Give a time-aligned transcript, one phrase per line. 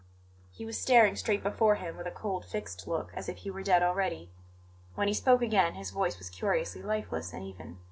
[0.49, 3.61] He was staring straight before him with a cold, fixed look, as if he were
[3.61, 4.31] dead already.
[4.95, 7.77] When he spoke again his voice was curiously lifeless and even.